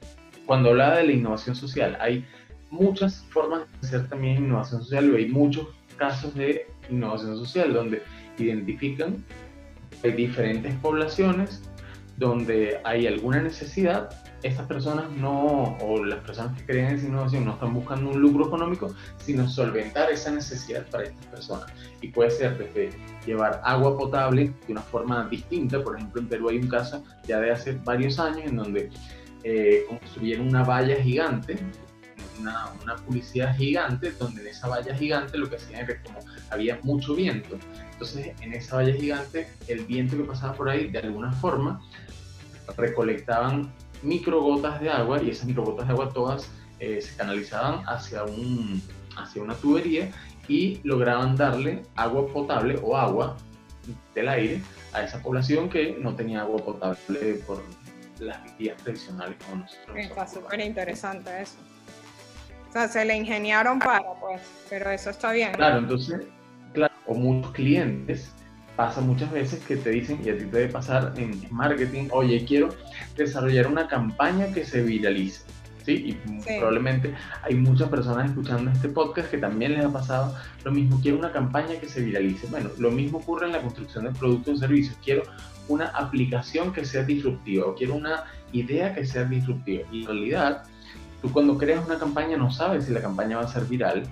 Cuando 0.46 0.70
hablaba 0.70 0.96
de 0.96 1.06
la 1.06 1.12
innovación 1.12 1.54
social, 1.54 1.96
hay 2.00 2.24
muchas 2.70 3.24
formas 3.30 3.62
de 3.80 3.86
hacer 3.86 4.08
también 4.08 4.44
innovación 4.44 4.82
social 4.82 5.12
y 5.12 5.16
hay 5.16 5.28
muchos 5.28 5.68
casos 5.96 6.34
de 6.34 6.66
innovación 6.90 7.36
social 7.36 7.74
donde 7.74 8.02
identifican 8.38 9.22
diferentes 10.10 10.74
poblaciones 10.76 11.62
donde 12.16 12.80
hay 12.84 13.06
alguna 13.06 13.42
necesidad 13.42 14.10
estas 14.42 14.66
personas 14.66 15.10
no, 15.12 15.76
o 15.80 16.04
las 16.04 16.20
personas 16.20 16.58
que 16.58 16.66
creen 16.66 16.98
en 16.98 17.06
innovación 17.06 17.44
no 17.44 17.52
están 17.54 17.74
buscando 17.74 18.10
un 18.10 18.20
lucro 18.20 18.46
económico, 18.46 18.94
sino 19.18 19.48
solventar 19.48 20.10
esa 20.10 20.30
necesidad 20.30 20.86
para 20.88 21.04
estas 21.04 21.26
personas. 21.26 21.72
Y 22.00 22.08
puede 22.08 22.30
ser 22.30 22.58
desde 22.58 22.90
llevar 23.24 23.60
agua 23.64 23.96
potable 23.96 24.52
de 24.66 24.72
una 24.72 24.82
forma 24.82 25.28
distinta, 25.28 25.82
por 25.82 25.96
ejemplo 25.96 26.20
en 26.20 26.28
Perú 26.28 26.48
hay 26.48 26.58
un 26.58 26.68
caso 26.68 27.04
ya 27.26 27.40
de 27.40 27.52
hace 27.52 27.72
varios 27.84 28.18
años 28.18 28.46
en 28.46 28.56
donde 28.56 28.90
eh, 29.44 29.84
construyeron 29.88 30.48
una 30.48 30.64
valla 30.64 30.96
gigante, 30.96 31.56
una, 32.40 32.70
una, 32.82 32.96
publicidad 32.96 33.56
gigante, 33.56 34.10
donde 34.12 34.40
en 34.40 34.48
esa 34.48 34.68
valla 34.68 34.94
gigante 34.94 35.38
lo 35.38 35.48
que 35.48 35.56
hacían 35.56 35.84
era 35.84 36.02
como 36.02 36.18
había 36.50 36.78
mucho 36.82 37.14
viento. 37.14 37.58
Entonces 37.92 38.32
en 38.40 38.52
esa 38.52 38.76
valla 38.76 38.94
gigante 38.94 39.48
el 39.68 39.84
viento 39.84 40.16
que 40.16 40.24
pasaba 40.24 40.54
por 40.54 40.68
ahí 40.68 40.90
de 40.90 40.98
alguna 40.98 41.30
forma 41.32 41.80
recolectaban 42.76 43.72
microgotas 44.02 44.80
de 44.80 44.90
agua 44.90 45.22
y 45.22 45.30
esas 45.30 45.46
microgotas 45.46 45.86
de 45.86 45.92
agua 45.92 46.10
todas 46.12 46.50
eh, 46.80 47.00
se 47.00 47.16
canalizaban 47.16 47.82
hacia, 47.86 48.24
un, 48.24 48.82
hacia 49.16 49.42
una 49.42 49.54
tubería 49.54 50.10
y 50.48 50.80
lograban 50.82 51.36
darle 51.36 51.82
agua 51.94 52.26
potable 52.26 52.78
o 52.82 52.96
agua 52.96 53.36
del 54.14 54.28
aire 54.28 54.60
a 54.92 55.02
esa 55.02 55.22
población 55.22 55.68
que 55.68 55.96
no 56.00 56.14
tenía 56.14 56.42
agua 56.42 56.58
potable 56.64 57.34
por 57.46 57.62
las 58.18 58.38
vías 58.58 58.76
tradicionales 58.82 59.36
como 59.44 59.62
nosotros. 59.62 59.96
Está 59.96 60.26
súper 60.26 60.60
interesante 60.60 61.42
eso. 61.42 61.56
O 62.68 62.72
sea, 62.72 62.88
se 62.88 63.04
le 63.04 63.16
ingeniaron 63.16 63.78
para, 63.78 64.14
pues, 64.20 64.40
pero 64.70 64.90
eso 64.90 65.10
está 65.10 65.32
bien. 65.32 65.52
Claro, 65.52 65.78
entonces, 65.78 66.22
claro, 66.72 66.94
o 67.06 67.14
muchos 67.14 67.52
clientes 67.52 68.32
pasa 68.76 69.00
muchas 69.00 69.30
veces 69.30 69.62
que 69.64 69.76
te 69.76 69.90
dicen, 69.90 70.20
y 70.24 70.30
a 70.30 70.38
ti 70.38 70.44
te 70.44 70.56
debe 70.58 70.68
pasar 70.72 71.12
en 71.16 71.40
marketing, 71.50 72.08
oye, 72.12 72.44
quiero 72.44 72.70
desarrollar 73.16 73.66
una 73.66 73.86
campaña 73.86 74.52
que 74.52 74.64
se 74.64 74.82
viralice. 74.82 75.42
¿sí? 75.84 76.16
Y 76.26 76.58
probablemente 76.58 77.14
hay 77.42 77.54
muchas 77.54 77.88
personas 77.88 78.30
escuchando 78.30 78.70
este 78.70 78.88
podcast 78.88 79.30
que 79.30 79.38
también 79.38 79.72
les 79.72 79.84
ha 79.84 79.92
pasado 79.92 80.34
lo 80.64 80.72
mismo, 80.72 80.98
quiero 81.02 81.18
una 81.18 81.32
campaña 81.32 81.78
que 81.80 81.88
se 81.88 82.00
viralice. 82.00 82.46
Bueno, 82.48 82.70
lo 82.78 82.90
mismo 82.90 83.18
ocurre 83.18 83.46
en 83.46 83.52
la 83.52 83.62
construcción 83.62 84.04
de 84.04 84.10
productos 84.12 84.54
o 84.54 84.60
servicios, 84.60 84.96
quiero 85.04 85.22
una 85.68 85.88
aplicación 85.88 86.72
que 86.72 86.84
sea 86.84 87.02
disruptiva 87.02 87.66
o 87.66 87.74
quiero 87.74 87.94
una 87.94 88.24
idea 88.52 88.94
que 88.94 89.04
sea 89.04 89.24
disruptiva. 89.24 89.82
Y 89.92 90.02
en 90.02 90.06
realidad, 90.06 90.64
tú 91.20 91.32
cuando 91.32 91.58
creas 91.58 91.84
una 91.86 91.98
campaña 91.98 92.36
no 92.36 92.50
sabes 92.50 92.84
si 92.86 92.92
la 92.92 93.00
campaña 93.00 93.38
va 93.38 93.44
a 93.44 93.48
ser 93.48 93.64
viral, 93.64 94.04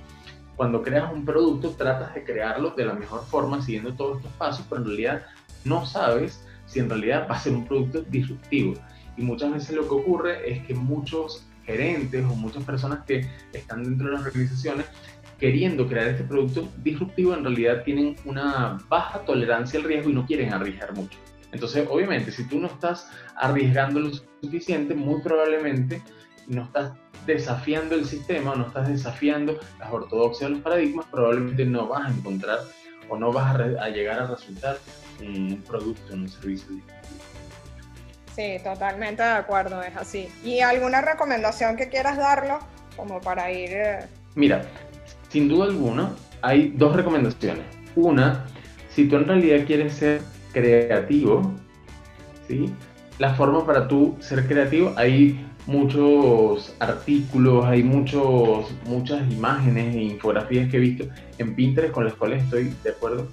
cuando 0.60 0.82
creas 0.82 1.10
un 1.10 1.24
producto 1.24 1.70
tratas 1.70 2.14
de 2.14 2.22
crearlo 2.22 2.74
de 2.76 2.84
la 2.84 2.92
mejor 2.92 3.24
forma 3.24 3.62
siguiendo 3.62 3.94
todos 3.94 4.18
estos 4.18 4.32
pasos, 4.34 4.66
pero 4.68 4.82
en 4.82 4.88
realidad 4.88 5.22
no 5.64 5.86
sabes 5.86 6.44
si 6.66 6.80
en 6.80 6.90
realidad 6.90 7.26
va 7.30 7.36
a 7.36 7.40
ser 7.40 7.54
un 7.54 7.66
producto 7.66 8.02
disruptivo. 8.02 8.74
Y 9.16 9.22
muchas 9.22 9.54
veces 9.54 9.74
lo 9.74 9.88
que 9.88 9.94
ocurre 9.94 10.52
es 10.52 10.62
que 10.66 10.74
muchos 10.74 11.46
gerentes 11.64 12.26
o 12.26 12.34
muchas 12.34 12.62
personas 12.64 13.06
que 13.06 13.26
están 13.54 13.84
dentro 13.84 14.08
de 14.08 14.12
las 14.12 14.26
organizaciones 14.26 14.84
queriendo 15.38 15.88
crear 15.88 16.08
este 16.08 16.24
producto 16.24 16.68
disruptivo 16.84 17.32
en 17.32 17.42
realidad 17.42 17.82
tienen 17.82 18.16
una 18.26 18.76
baja 18.90 19.20
tolerancia 19.20 19.80
al 19.80 19.86
riesgo 19.86 20.10
y 20.10 20.12
no 20.12 20.26
quieren 20.26 20.52
arriesgar 20.52 20.94
mucho. 20.94 21.18
Entonces, 21.52 21.88
obviamente, 21.88 22.32
si 22.32 22.46
tú 22.46 22.60
no 22.60 22.66
estás 22.66 23.10
arriesgando 23.34 23.98
lo 23.98 24.10
suficiente, 24.42 24.94
muy 24.94 25.22
probablemente 25.22 26.02
no 26.48 26.64
estás 26.64 26.92
desafiando 27.26 27.94
el 27.94 28.04
sistema 28.04 28.54
no 28.54 28.66
estás 28.66 28.88
desafiando 28.88 29.58
las 29.78 29.92
ortodoxias 29.92 30.50
o 30.50 30.54
los 30.54 30.62
paradigmas, 30.62 31.06
probablemente 31.10 31.64
no 31.64 31.88
vas 31.88 32.06
a 32.06 32.10
encontrar 32.10 32.58
o 33.08 33.18
no 33.18 33.32
vas 33.32 33.54
a, 33.56 33.88
llegar 33.88 34.20
a 34.20 34.26
resultar 34.26 34.78
un 35.20 35.62
producto, 35.66 36.14
un 36.14 36.28
servicio 36.28 36.76
Sí, 38.34 38.56
totalmente 38.62 39.22
de 39.22 39.30
acuerdo, 39.30 39.82
es 39.82 39.96
así. 39.96 40.28
¿Y 40.44 40.60
alguna 40.60 41.00
recomendación 41.00 41.76
que 41.76 41.88
quieras 41.88 42.16
darlo 42.16 42.60
como 42.96 43.20
para 43.20 43.50
ir... 43.50 43.70
Eh? 43.72 44.06
Mira, 44.36 44.62
sin 45.28 45.48
duda 45.48 45.66
alguna, 45.66 46.12
hay 46.40 46.72
dos 46.76 46.94
recomendaciones. 46.94 47.64
Una, 47.96 48.46
si 48.88 49.08
tú 49.08 49.16
en 49.16 49.26
realidad 49.26 49.66
quieres 49.66 49.94
ser 49.94 50.22
creativo, 50.52 51.52
¿sí? 52.46 52.72
La 53.18 53.34
forma 53.34 53.66
para 53.66 53.88
tú 53.88 54.16
ser 54.20 54.46
creativo, 54.46 54.94
hay 54.96 55.44
muchos 55.70 56.74
artículos, 56.80 57.64
hay 57.64 57.84
muchos, 57.84 58.70
muchas 58.86 59.30
imágenes 59.30 59.94
e 59.94 60.02
infografías 60.02 60.68
que 60.68 60.78
he 60.78 60.80
visto 60.80 61.04
en 61.38 61.54
Pinterest 61.54 61.94
con 61.94 62.04
las 62.04 62.14
cuales 62.14 62.42
estoy 62.42 62.74
de 62.82 62.90
acuerdo 62.90 63.28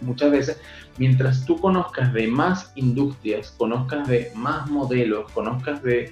muchas 0.00 0.30
veces. 0.32 0.60
Mientras 0.98 1.44
tú 1.44 1.56
conozcas 1.60 2.12
de 2.12 2.26
más 2.26 2.72
industrias, 2.74 3.52
conozcas 3.52 4.08
de 4.08 4.32
más 4.34 4.68
modelos, 4.68 5.30
conozcas 5.30 5.80
de, 5.84 6.10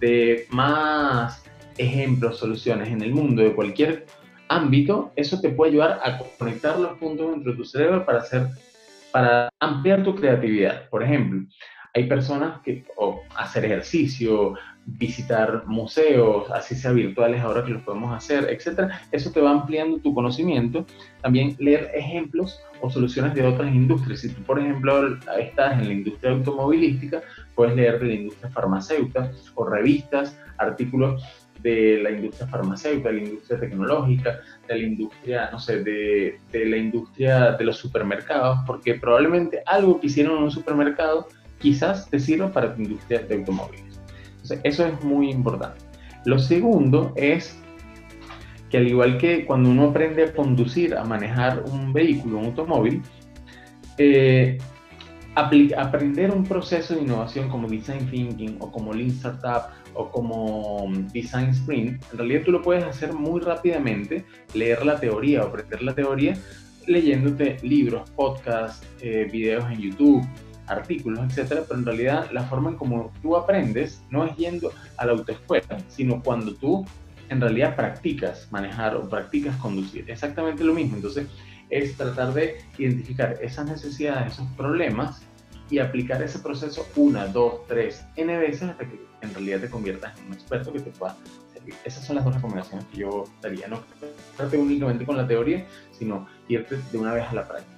de 0.00 0.46
más 0.50 1.42
ejemplos, 1.78 2.38
soluciones 2.38 2.88
en 2.88 3.00
el 3.00 3.14
mundo 3.14 3.42
de 3.42 3.54
cualquier 3.54 4.06
ámbito, 4.48 5.12
eso 5.16 5.40
te 5.40 5.48
puede 5.48 5.72
ayudar 5.72 6.00
a 6.04 6.18
conectar 6.38 6.78
los 6.78 6.98
puntos 6.98 7.30
dentro 7.30 7.52
de 7.52 7.56
tu 7.56 7.64
cerebro 7.64 8.04
para 8.04 8.18
hacer, 8.18 8.48
para 9.12 9.48
ampliar 9.60 10.04
tu 10.04 10.14
creatividad. 10.14 10.90
Por 10.90 11.02
ejemplo, 11.02 11.40
hay 11.94 12.04
personas 12.04 12.60
que 12.60 12.84
o 12.96 13.22
hacer 13.34 13.64
ejercicio, 13.64 14.54
visitar 14.86 15.64
museos, 15.66 16.50
así 16.52 16.74
sea 16.74 16.92
virtuales 16.92 17.40
ahora 17.42 17.64
que 17.64 17.72
los 17.72 17.82
podemos 17.82 18.14
hacer, 18.16 18.48
etcétera. 18.50 19.02
Eso 19.10 19.30
te 19.30 19.40
va 19.40 19.50
ampliando 19.50 19.98
tu 19.98 20.14
conocimiento. 20.14 20.86
También 21.22 21.56
leer 21.58 21.90
ejemplos 21.94 22.60
o 22.80 22.88
soluciones 22.88 23.34
de 23.34 23.44
otras 23.44 23.74
industrias. 23.74 24.20
Si 24.20 24.28
tú, 24.28 24.42
por 24.42 24.58
ejemplo, 24.58 25.18
estás 25.38 25.80
en 25.80 25.88
la 25.88 25.94
industria 25.94 26.32
automovilística, 26.32 27.20
puedes 27.54 27.74
leer 27.74 27.98
de 27.98 28.06
la 28.06 28.14
industria 28.14 28.50
farmacéutica 28.50 29.32
o 29.54 29.64
revistas, 29.64 30.38
artículos 30.58 31.22
de 31.62 31.98
la 32.02 32.10
industria 32.10 32.46
farmacéutica, 32.46 33.08
de 33.08 33.14
la 33.16 33.22
industria 33.24 33.58
tecnológica, 33.58 34.40
de 34.68 34.78
la 34.78 34.86
industria, 34.86 35.50
no 35.50 35.58
sé, 35.58 35.82
de, 35.82 36.38
de 36.52 36.66
la 36.66 36.76
industria 36.76 37.52
de 37.52 37.64
los 37.64 37.76
supermercados, 37.76 38.58
porque 38.66 38.94
probablemente 38.94 39.62
algo 39.66 40.00
que 40.00 40.06
hicieron 40.06 40.36
en 40.36 40.44
un 40.44 40.50
supermercado 40.50 41.26
quizás 41.58 42.08
te 42.08 42.20
sirva 42.20 42.52
para 42.52 42.74
tu 42.74 42.82
industria 42.82 43.20
de 43.20 43.34
automóviles. 43.34 43.85
Eso 44.62 44.86
es 44.86 45.02
muy 45.02 45.30
importante. 45.30 45.80
Lo 46.24 46.38
segundo 46.38 47.12
es 47.16 47.56
que 48.70 48.78
al 48.78 48.88
igual 48.88 49.18
que 49.18 49.44
cuando 49.44 49.70
uno 49.70 49.90
aprende 49.90 50.24
a 50.24 50.32
conducir, 50.32 50.94
a 50.94 51.04
manejar 51.04 51.64
un 51.70 51.92
vehículo, 51.92 52.38
un 52.38 52.46
automóvil, 52.46 53.02
eh, 53.98 54.58
aprender 55.36 56.30
un 56.30 56.44
proceso 56.44 56.94
de 56.94 57.02
innovación 57.02 57.48
como 57.48 57.68
Design 57.68 58.10
Thinking 58.10 58.56
o 58.58 58.72
como 58.72 58.92
Lean 58.92 59.10
Startup 59.10 59.70
o 59.94 60.10
como 60.10 60.84
um, 60.84 61.06
Design 61.08 61.50
Sprint, 61.50 62.02
en 62.10 62.18
realidad 62.18 62.42
tú 62.44 62.52
lo 62.52 62.62
puedes 62.62 62.84
hacer 62.84 63.12
muy 63.12 63.40
rápidamente, 63.40 64.24
leer 64.54 64.84
la 64.84 64.98
teoría 64.98 65.42
aprender 65.42 65.82
la 65.82 65.94
teoría 65.94 66.34
leyéndote 66.86 67.56
libros, 67.62 68.08
podcasts, 68.10 68.86
eh, 69.00 69.28
videos 69.30 69.64
en 69.70 69.80
YouTube, 69.80 70.24
artículos, 70.66 71.20
etcétera, 71.30 71.62
pero 71.66 71.80
en 71.80 71.86
realidad 71.86 72.30
la 72.32 72.44
forma 72.44 72.70
en 72.70 72.76
como 72.76 73.12
tú 73.22 73.36
aprendes 73.36 74.02
no 74.10 74.24
es 74.24 74.36
yendo 74.36 74.72
a 74.96 75.06
la 75.06 75.12
autoescuela, 75.12 75.78
sino 75.88 76.22
cuando 76.22 76.54
tú 76.54 76.84
en 77.28 77.40
realidad 77.40 77.76
practicas 77.76 78.48
manejar 78.50 78.96
o 78.96 79.08
practicas 79.08 79.56
conducir. 79.56 80.08
Exactamente 80.08 80.64
lo 80.64 80.74
mismo. 80.74 80.96
Entonces, 80.96 81.26
es 81.70 81.96
tratar 81.96 82.32
de 82.32 82.58
identificar 82.78 83.36
esas 83.42 83.66
necesidades, 83.66 84.34
esos 84.34 84.46
problemas 84.56 85.22
y 85.68 85.78
aplicar 85.78 86.22
ese 86.22 86.38
proceso 86.38 86.86
una, 86.94 87.26
dos, 87.26 87.66
tres, 87.66 88.04
n 88.16 88.36
veces 88.38 88.70
hasta 88.70 88.84
que 88.84 89.00
en 89.22 89.34
realidad 89.34 89.60
te 89.60 89.68
conviertas 89.68 90.18
en 90.20 90.26
un 90.26 90.34
experto 90.34 90.72
que 90.72 90.80
te 90.80 90.90
pueda 90.90 91.16
servir. 91.52 91.74
Esas 91.84 92.04
son 92.04 92.16
las 92.16 92.24
dos 92.24 92.34
recomendaciones 92.34 92.86
que 92.86 92.98
yo 92.98 93.24
daría. 93.42 93.66
No 93.66 93.80
quedarte 94.36 94.58
únicamente 94.58 95.04
con 95.04 95.16
la 95.16 95.26
teoría, 95.26 95.66
sino 95.90 96.28
irte 96.48 96.78
de 96.92 96.98
una 96.98 97.12
vez 97.12 97.24
a 97.24 97.34
la 97.34 97.48
práctica. 97.48 97.75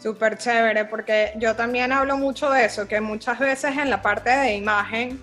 Súper 0.00 0.38
chévere, 0.38 0.86
porque 0.86 1.32
yo 1.36 1.54
también 1.54 1.92
hablo 1.92 2.16
mucho 2.16 2.50
de 2.50 2.64
eso, 2.64 2.88
que 2.88 3.02
muchas 3.02 3.38
veces 3.38 3.76
en 3.76 3.90
la 3.90 4.00
parte 4.00 4.30
de 4.30 4.54
imagen 4.54 5.20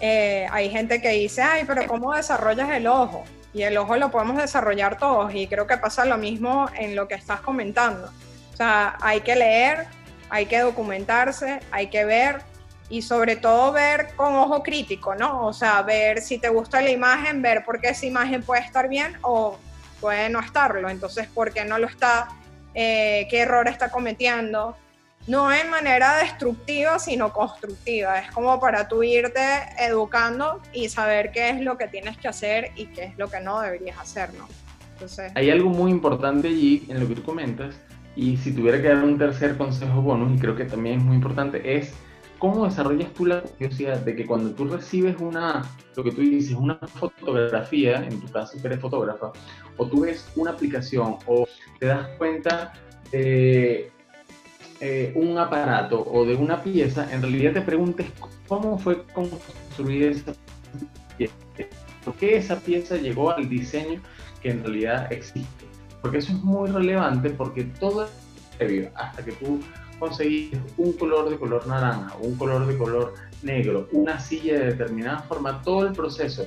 eh, 0.00 0.46
hay 0.52 0.70
gente 0.70 1.00
que 1.00 1.10
dice, 1.10 1.42
ay, 1.42 1.64
pero 1.66 1.86
¿cómo 1.88 2.14
desarrollas 2.14 2.70
el 2.70 2.86
ojo? 2.86 3.24
Y 3.52 3.62
el 3.62 3.76
ojo 3.76 3.96
lo 3.96 4.12
podemos 4.12 4.36
desarrollar 4.36 4.98
todos 4.98 5.34
y 5.34 5.48
creo 5.48 5.66
que 5.66 5.78
pasa 5.78 6.04
lo 6.04 6.16
mismo 6.16 6.68
en 6.78 6.94
lo 6.94 7.08
que 7.08 7.14
estás 7.14 7.40
comentando. 7.40 8.08
O 8.52 8.56
sea, 8.56 8.96
hay 9.00 9.20
que 9.22 9.34
leer, 9.34 9.86
hay 10.30 10.46
que 10.46 10.60
documentarse, 10.60 11.60
hay 11.72 11.88
que 11.88 12.04
ver 12.04 12.42
y 12.88 13.02
sobre 13.02 13.34
todo 13.34 13.72
ver 13.72 14.14
con 14.14 14.34
ojo 14.36 14.62
crítico, 14.62 15.16
¿no? 15.16 15.44
O 15.46 15.52
sea, 15.52 15.82
ver 15.82 16.20
si 16.20 16.38
te 16.38 16.50
gusta 16.50 16.80
la 16.80 16.90
imagen, 16.90 17.42
ver 17.42 17.64
por 17.64 17.80
qué 17.80 17.88
esa 17.88 18.06
imagen 18.06 18.44
puede 18.44 18.62
estar 18.62 18.88
bien 18.88 19.16
o 19.22 19.58
puede 20.00 20.28
no 20.28 20.38
estarlo. 20.38 20.88
Entonces, 20.88 21.26
¿por 21.26 21.52
qué 21.52 21.64
no 21.64 21.78
lo 21.78 21.88
está? 21.88 22.28
Eh, 22.74 23.26
¿Qué 23.30 23.40
error 23.40 23.68
está 23.68 23.90
cometiendo? 23.90 24.76
No 25.26 25.50
en 25.52 25.70
manera 25.70 26.16
destructiva, 26.18 26.98
sino 26.98 27.32
constructiva. 27.32 28.18
Es 28.18 28.30
como 28.30 28.60
para 28.60 28.88
tú 28.88 29.02
irte 29.02 29.40
educando 29.78 30.60
y 30.72 30.88
saber 30.88 31.32
qué 31.32 31.50
es 31.50 31.60
lo 31.60 31.78
que 31.78 31.88
tienes 31.88 32.18
que 32.18 32.28
hacer 32.28 32.72
y 32.76 32.86
qué 32.86 33.04
es 33.04 33.18
lo 33.18 33.28
que 33.28 33.40
no 33.40 33.60
deberías 33.60 33.98
hacer, 33.98 34.34
¿no? 34.34 34.46
Entonces... 34.92 35.32
Hay 35.34 35.50
algo 35.50 35.70
muy 35.70 35.90
importante 35.90 36.48
allí 36.48 36.84
en 36.88 37.00
lo 37.00 37.08
que 37.08 37.14
tú 37.14 37.22
comentas, 37.22 37.74
y 38.16 38.36
si 38.36 38.52
tuviera 38.52 38.80
que 38.80 38.88
dar 38.88 39.02
un 39.02 39.18
tercer 39.18 39.56
consejo 39.56 40.02
bonus, 40.02 40.36
y 40.36 40.40
creo 40.40 40.54
que 40.54 40.64
también 40.64 40.98
es 40.98 41.04
muy 41.04 41.16
importante, 41.16 41.76
es 41.76 41.94
cómo 42.44 42.66
desarrollas 42.66 43.10
tú 43.14 43.24
la 43.24 43.40
curiosidad 43.40 44.00
de 44.00 44.14
que 44.14 44.26
cuando 44.26 44.50
tú 44.50 44.66
recibes 44.66 45.16
una, 45.18 45.64
lo 45.96 46.04
que 46.04 46.10
tú 46.10 46.20
dices, 46.20 46.54
una 46.54 46.74
fotografía, 46.74 48.04
en 48.04 48.20
tu 48.20 48.30
caso 48.30 48.60
que 48.60 48.66
eres 48.66 48.80
fotógrafa, 48.80 49.32
o 49.78 49.86
tú 49.86 50.02
ves 50.02 50.30
una 50.36 50.50
aplicación 50.50 51.16
o 51.24 51.48
te 51.80 51.86
das 51.86 52.06
cuenta 52.18 52.74
de 53.10 53.90
eh, 54.80 55.12
un 55.16 55.38
aparato 55.38 56.06
o 56.06 56.26
de 56.26 56.34
una 56.34 56.62
pieza, 56.62 57.10
en 57.10 57.22
realidad 57.22 57.54
te 57.54 57.62
preguntes 57.62 58.08
cómo 58.46 58.78
fue 58.78 59.02
construida 59.14 60.10
esa 60.10 60.34
pieza, 61.16 61.34
por 62.04 62.14
qué 62.16 62.36
esa 62.36 62.60
pieza 62.60 62.98
llegó 62.98 63.30
al 63.30 63.48
diseño 63.48 64.02
que 64.42 64.50
en 64.50 64.62
realidad 64.62 65.10
existe. 65.10 65.64
Porque 66.02 66.18
eso 66.18 66.32
es 66.32 66.42
muy 66.42 66.68
relevante 66.68 67.30
porque 67.30 67.64
todo 67.64 68.06
previo 68.58 68.90
hasta 68.96 69.24
que 69.24 69.32
tú 69.32 69.60
conseguiste 69.98 70.60
un 70.76 70.92
color 70.94 71.30
de 71.30 71.38
color 71.38 71.66
naranja, 71.66 72.16
un 72.20 72.36
color 72.36 72.66
de 72.66 72.76
color 72.76 73.14
negro, 73.42 73.88
una 73.92 74.18
silla 74.20 74.58
de 74.58 74.66
determinada 74.66 75.20
forma, 75.20 75.62
todo 75.62 75.86
el 75.86 75.92
proceso 75.92 76.46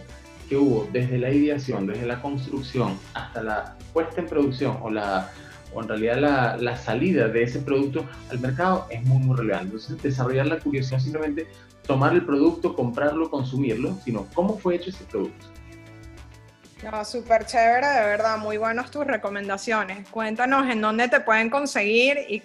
que 0.49 0.57
hubo 0.57 0.87
desde 0.91 1.17
la 1.17 1.31
ideación, 1.31 1.87
desde 1.87 2.05
la 2.05 2.21
construcción 2.21 2.97
hasta 3.13 3.43
la 3.43 3.77
puesta 3.93 4.21
en 4.21 4.27
producción 4.27 4.77
o 4.81 4.89
la 4.89 5.31
o 5.73 5.81
en 5.81 5.89
realidad 5.89 6.17
la, 6.17 6.57
la, 6.57 6.77
salida 6.77 7.27
de 7.27 7.43
ese 7.43 7.59
producto 7.59 8.05
al 8.31 8.39
mercado 8.39 8.87
es 8.89 9.03
muy, 9.03 9.19
muy 9.19 9.35
relevante. 9.35 9.65
Entonces, 9.65 10.01
desarrollar 10.01 10.47
la 10.47 10.59
curiosidad 10.59 10.99
simplemente 10.99 11.47
tomar 11.85 12.13
el 12.13 12.25
producto, 12.25 12.73
comprarlo, 12.73 13.29
consumirlo, 13.29 13.97
sino 14.03 14.27
cómo 14.33 14.57
fue 14.57 14.75
hecho 14.75 14.91
ese 14.91 15.03
producto. 15.03 15.45
No, 16.83 17.03
súper 17.03 17.45
chévere, 17.45 17.87
de 17.87 18.01
verdad, 18.01 18.37
muy 18.37 18.57
buenas 18.57 18.91
tus 18.91 19.05
recomendaciones. 19.05 20.07
Cuéntanos 20.09 20.69
en 20.69 20.79
dónde 20.79 21.07
te 21.07 21.19
pueden 21.19 21.49
conseguir 21.49 22.17
y 22.29 22.41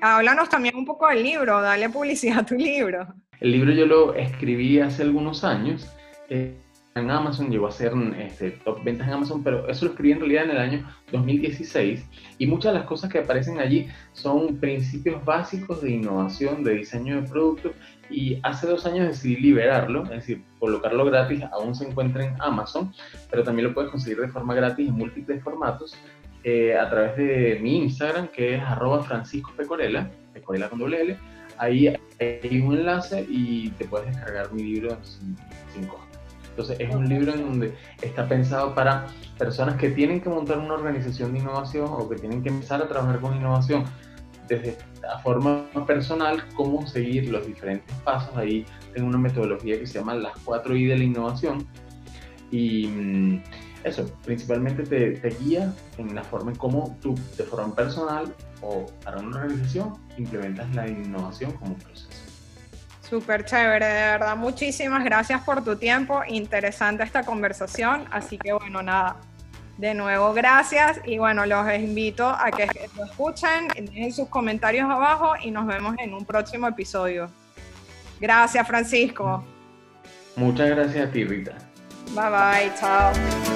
háblanos 0.00 0.48
también 0.48 0.76
un 0.76 0.84
poco 0.84 1.08
del 1.08 1.22
libro, 1.22 1.60
dale 1.60 1.88
publicidad 1.90 2.40
a 2.40 2.46
tu 2.46 2.54
libro. 2.54 3.06
El 3.40 3.52
libro 3.52 3.72
yo 3.72 3.86
lo 3.86 4.14
escribí 4.14 4.80
hace 4.80 5.02
algunos 5.02 5.44
años. 5.44 5.88
Eh, 6.28 6.56
en 6.94 7.10
Amazon, 7.10 7.50
llegó 7.50 7.68
a 7.68 7.70
ser 7.70 7.92
este, 8.18 8.50
top 8.50 8.82
ventas 8.82 9.06
en 9.06 9.14
Amazon, 9.14 9.44
pero 9.44 9.68
eso 9.68 9.84
lo 9.84 9.92
escribí 9.92 10.12
en 10.12 10.18
realidad 10.18 10.44
en 10.44 10.50
el 10.50 10.58
año 10.58 10.94
2016 11.12 12.04
y 12.38 12.46
muchas 12.46 12.72
de 12.72 12.78
las 12.80 12.88
cosas 12.88 13.10
que 13.10 13.20
aparecen 13.20 13.60
allí 13.60 13.88
son 14.12 14.56
principios 14.58 15.24
básicos 15.24 15.82
de 15.82 15.92
innovación, 15.92 16.64
de 16.64 16.74
diseño 16.74 17.20
de 17.20 17.28
productos 17.28 17.72
y 18.10 18.40
hace 18.42 18.66
dos 18.66 18.84
años 18.86 19.06
decidí 19.06 19.36
liberarlo, 19.36 20.02
es 20.04 20.10
decir, 20.10 20.42
colocarlo 20.58 21.04
gratis, 21.04 21.42
aún 21.52 21.74
se 21.74 21.86
encuentra 21.86 22.24
en 22.24 22.34
Amazon, 22.40 22.92
pero 23.30 23.44
también 23.44 23.68
lo 23.68 23.74
puedes 23.74 23.90
conseguir 23.90 24.20
de 24.20 24.28
forma 24.28 24.54
gratis 24.54 24.88
en 24.88 24.94
múltiples 24.94 25.42
formatos 25.42 25.96
eh, 26.44 26.76
a 26.76 26.88
través 26.88 27.16
de 27.16 27.58
mi 27.60 27.78
Instagram 27.78 28.28
que 28.28 28.56
es 28.56 28.62
arroba 28.62 29.02
francisco 29.02 29.52
pecorela, 29.56 30.10
pecorela 30.32 30.68
con 30.68 30.78
doble 30.78 31.02
L, 31.02 31.16
ahí 31.58 31.88
hay 31.88 32.60
un 32.60 32.74
enlace 32.74 33.24
y 33.28 33.70
te 33.70 33.84
puedes 33.84 34.08
descargar 34.08 34.52
mi 34.52 34.62
libro 34.62 34.98
sin, 35.02 35.36
sin 35.72 35.88
entonces 36.58 36.80
es 36.80 36.92
un 36.92 37.08
libro 37.08 37.32
en 37.34 37.42
donde 37.42 37.74
está 38.02 38.26
pensado 38.26 38.74
para 38.74 39.06
personas 39.38 39.76
que 39.76 39.90
tienen 39.90 40.20
que 40.20 40.28
montar 40.28 40.58
una 40.58 40.74
organización 40.74 41.32
de 41.32 41.38
innovación 41.38 41.86
o 41.88 42.08
que 42.08 42.16
tienen 42.16 42.42
que 42.42 42.48
empezar 42.48 42.82
a 42.82 42.88
trabajar 42.88 43.20
con 43.20 43.36
innovación 43.36 43.84
desde 44.48 44.76
la 45.00 45.20
forma 45.20 45.66
personal, 45.86 46.42
cómo 46.56 46.84
seguir 46.84 47.28
los 47.28 47.46
diferentes 47.46 47.94
pasos. 47.98 48.36
Ahí 48.36 48.66
tengo 48.92 49.06
una 49.06 49.18
metodología 49.18 49.78
que 49.78 49.86
se 49.86 50.00
llama 50.00 50.14
las 50.14 50.36
4 50.44 50.74
I 50.74 50.86
de 50.86 50.98
la 50.98 51.04
innovación. 51.04 51.64
Y 52.50 52.88
mm, 52.88 53.42
eso, 53.84 54.10
principalmente 54.24 54.82
te, 54.82 55.12
te 55.12 55.28
guía 55.28 55.72
en 55.96 56.14
la 56.14 56.24
forma 56.24 56.50
en 56.50 56.58
cómo 56.58 56.96
tú, 57.00 57.14
de 57.36 57.44
forma 57.44 57.74
personal 57.74 58.34
o 58.60 58.86
para 59.04 59.18
una 59.18 59.36
organización, 59.42 59.94
implementas 60.16 60.74
la 60.74 60.88
innovación 60.88 61.52
como 61.52 61.74
proceso. 61.74 62.08
Súper 63.08 63.44
chévere, 63.44 63.86
de 63.86 64.02
verdad. 64.02 64.36
Muchísimas 64.36 65.02
gracias 65.02 65.42
por 65.42 65.64
tu 65.64 65.76
tiempo. 65.76 66.20
Interesante 66.28 67.02
esta 67.04 67.22
conversación. 67.22 68.04
Así 68.10 68.36
que 68.36 68.52
bueno, 68.52 68.82
nada. 68.82 69.16
De 69.78 69.94
nuevo, 69.94 70.34
gracias. 70.34 71.00
Y 71.06 71.18
bueno, 71.18 71.46
los 71.46 71.72
invito 71.74 72.28
a 72.28 72.50
que 72.50 72.68
lo 72.96 73.04
escuchen, 73.04 73.68
dejen 73.68 74.12
sus 74.12 74.28
comentarios 74.28 74.90
abajo 74.90 75.34
y 75.40 75.52
nos 75.52 75.66
vemos 75.66 75.94
en 75.98 76.14
un 76.14 76.24
próximo 76.24 76.66
episodio. 76.66 77.30
Gracias, 78.20 78.66
Francisco. 78.66 79.44
Muchas 80.34 80.68
gracias 80.70 81.08
a 81.08 81.10
ti, 81.12 81.24
Rita. 81.24 81.56
Bye 82.14 82.30
bye, 82.30 82.72
chao. 82.78 83.47